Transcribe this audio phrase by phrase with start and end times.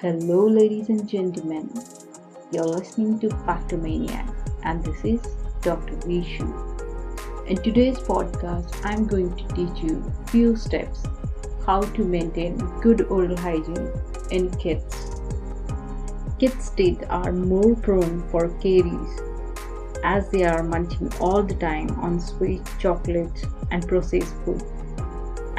[0.00, 1.70] Hello, ladies and gentlemen.
[2.52, 5.20] You're listening to Factomaniac, and this is
[5.60, 5.92] Dr.
[6.08, 6.46] Vishu.
[7.46, 11.02] In today's podcast, I'm going to teach you few steps
[11.66, 13.92] how to maintain good oral hygiene
[14.30, 15.20] in kids.
[16.38, 19.20] Kids' teeth are more prone for caries
[20.02, 24.62] as they are munching all the time on sweet chocolates and processed food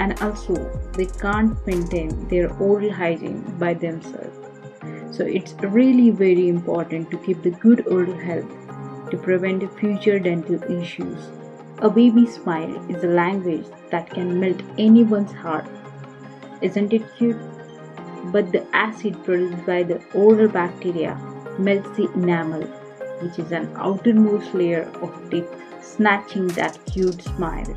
[0.01, 0.55] and also
[0.97, 4.37] they can't maintain their oral hygiene by themselves.
[5.15, 10.63] So it's really very important to keep the good oral health to prevent future dental
[10.79, 11.29] issues.
[11.79, 15.69] A baby smile is a language that can melt anyone's heart.
[16.61, 17.37] Isn't it cute?
[18.31, 21.15] But the acid produced by the oral bacteria
[21.59, 22.63] melts the enamel,
[23.21, 25.49] which is an outermost layer of teeth,
[25.81, 27.75] snatching that cute smile.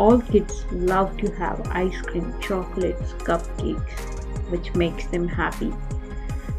[0.00, 5.74] All kids love to have ice cream, chocolates, cupcakes, which makes them happy.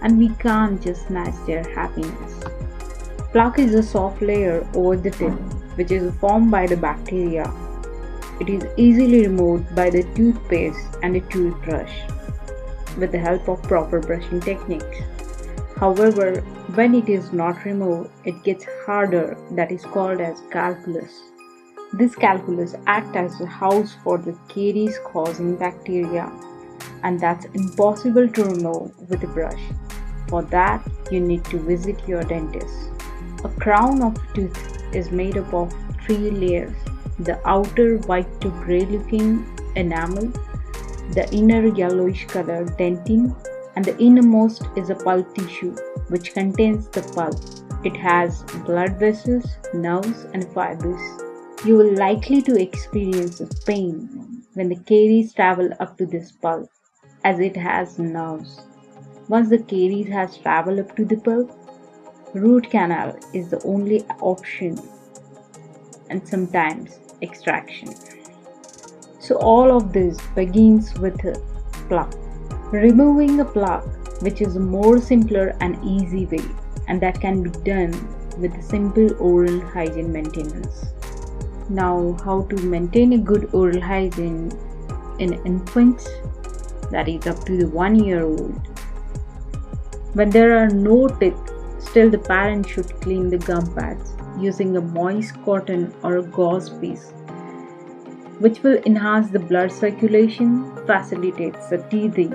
[0.04, 2.44] And we can't just snatch their happiness.
[3.32, 5.34] Plaque is a soft layer over the tip,
[5.80, 7.52] which is formed by the bacteria.
[8.40, 11.96] It is easily removed by the toothpaste and a toothbrush
[13.00, 15.00] with the help of proper brushing techniques.
[15.78, 16.42] However,
[16.76, 21.22] when it is not removed, it gets harder, that is called as calculus.
[21.94, 26.32] This calculus acts as a house for the caries causing bacteria,
[27.04, 29.62] and that's impossible to remove with a brush.
[30.30, 32.92] For that, you need to visit your dentist.
[33.44, 35.74] A crown of tooth is made up of
[36.06, 36.74] three layers
[37.20, 40.28] the outer white to gray looking enamel,
[41.12, 43.36] the inner yellowish color dentin,
[43.76, 45.76] and the innermost is a pulp tissue
[46.08, 47.36] which contains the pulp.
[47.84, 51.02] It has blood vessels, nerves, and fibers
[51.64, 56.68] you will likely to experience pain when the caries travel up to this pulp
[57.24, 58.62] as it has nerves.
[59.28, 61.52] Once the caries has traveled up to the pulp,
[62.34, 64.76] root canal is the only option
[66.10, 67.94] and sometimes extraction.
[69.20, 71.40] So all of this begins with a
[71.88, 72.16] plaque.
[72.72, 73.86] Removing a plaque
[74.24, 76.44] which is a more simpler and easy way
[76.88, 77.92] and that can be done
[78.40, 80.86] with simple oral hygiene maintenance.
[81.72, 84.52] Now, how to maintain a good oral hygiene
[85.20, 86.06] in infants
[86.92, 88.68] that is up to the one year old.
[90.14, 91.40] When there are no teeth,
[91.80, 96.70] still the parent should clean the gum pads using a moist cotton or a gauze
[96.70, 97.12] piece,
[98.40, 102.34] which will enhance the blood circulation, facilitates the teething.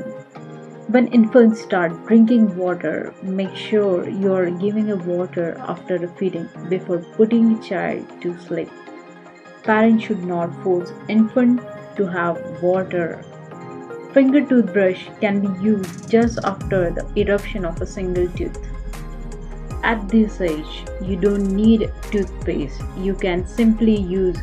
[0.89, 6.49] When infants start drinking water, make sure you are giving a water after the feeding
[6.71, 8.71] before putting a child to sleep.
[9.67, 11.61] Parents should not force infant
[11.97, 13.23] to have water.
[14.15, 18.57] Finger toothbrush can be used just after the eruption of a single tooth.
[19.83, 22.81] At this age, you don't need toothpaste.
[22.97, 24.39] You can simply use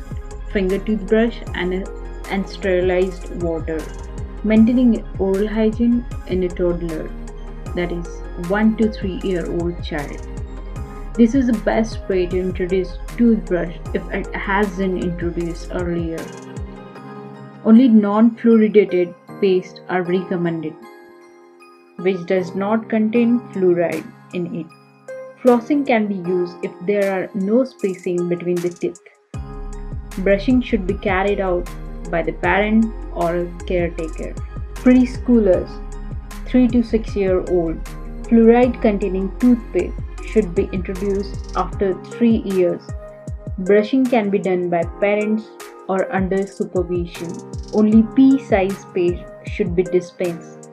[0.52, 1.88] finger toothbrush and,
[2.30, 3.82] and sterilized water.
[4.44, 7.10] Maintaining oral hygiene in a toddler,
[7.76, 8.08] that is
[8.50, 10.33] 1 to 3 year old child.
[11.16, 16.18] This is the best way to introduce toothbrush if it hasn't introduced earlier.
[17.64, 20.74] Only non-fluoridated paste are recommended,
[21.98, 24.04] which does not contain fluoride
[24.34, 24.66] in it.
[25.44, 29.00] Flossing can be used if there are no spacing between the teeth.
[30.18, 31.70] Brushing should be carried out
[32.10, 34.34] by the parent or a caretaker.
[34.82, 35.70] Preschoolers
[36.48, 37.78] 3 to 6 year old
[38.24, 39.94] fluoride containing toothpaste
[40.28, 42.82] should be introduced after 3 years.
[43.60, 45.50] Brushing can be done by parents
[45.88, 47.32] or under supervision.
[47.74, 50.70] Only pea size paste should be dispensed.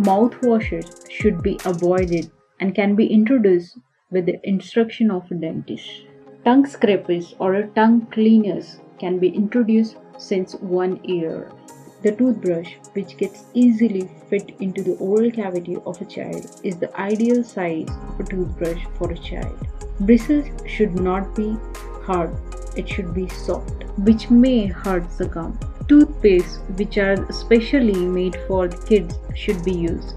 [0.00, 3.78] Mouthwashes should be avoided and can be introduced
[4.10, 6.06] with the instruction of a dentist.
[6.44, 11.52] Tongue scrapers or tongue cleaners can be introduced since one year.
[12.00, 16.96] The toothbrush, which gets easily fit into the oral cavity of a child, is the
[16.98, 19.66] ideal size of a toothbrush for a child.
[20.00, 21.56] Bristles should not be
[22.04, 22.30] hard,
[22.76, 25.58] it should be soft, which may hurt the gum.
[25.88, 30.14] Toothpaste, which are specially made for kids, should be used.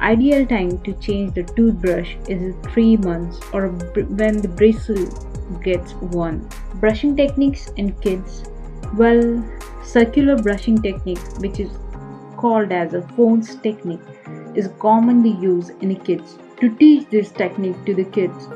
[0.00, 5.06] Ideal time to change the toothbrush is 3 months or when the bristle
[5.60, 6.48] gets worn.
[6.74, 8.44] Brushing techniques in kids
[8.94, 9.42] well,
[9.86, 11.70] Circular brushing technique, which is
[12.36, 14.00] called as a Fones technique,
[14.54, 16.36] is commonly used in kids.
[16.60, 18.48] To teach this technique to the kids,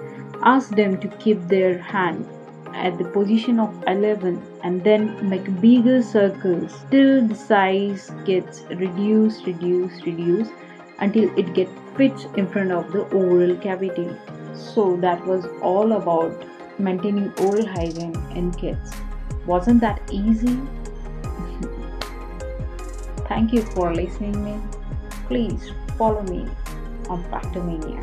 [0.43, 2.27] ask them to keep their hand
[2.75, 9.47] at the position of 11 and then make bigger circles till the size gets reduced,
[9.47, 10.53] reduced, reduced
[10.99, 14.09] until it gets fits in front of the oral cavity.
[14.55, 16.45] So that was all about
[16.79, 18.93] maintaining oral hygiene in kids.
[19.47, 20.59] Wasn't that easy?
[23.31, 24.61] Thank you for listening me.
[25.29, 26.49] Please follow me
[27.09, 28.03] on Practomania.